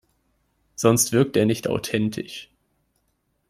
Sonst 0.73 1.11
wirkt 1.11 1.37
er 1.37 1.45
nicht 1.45 1.67
authentisch. 1.67 2.49